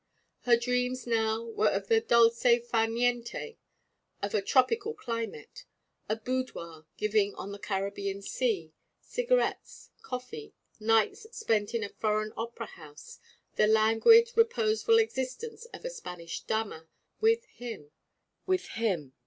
Her 0.45 0.57
dreams 0.57 1.05
now 1.05 1.43
were 1.45 1.69
of 1.69 1.87
the 1.87 2.01
dolce 2.01 2.57
far 2.57 2.87
niente 2.87 3.57
of 4.19 4.33
a 4.33 4.41
tropical 4.41 4.95
climate, 4.95 5.65
a 6.09 6.15
boudoir 6.15 6.87
giving 6.97 7.35
on 7.35 7.51
the 7.51 7.59
Caribbean 7.59 8.23
sea, 8.23 8.73
cigarettes, 8.99 9.91
coffee, 10.01 10.55
nights 10.79 11.27
spent 11.37 11.75
in 11.75 11.83
a 11.83 11.89
foreign 11.89 12.33
opera 12.35 12.65
house, 12.65 13.19
the 13.57 13.67
languid, 13.67 14.31
reposeful 14.35 14.97
existence 14.97 15.65
of 15.65 15.85
a 15.85 15.91
Spanish 15.91 16.41
dama 16.45 16.87
with 17.19 17.45
him, 17.45 17.91
with 18.47 18.69
him. 18.69 19.13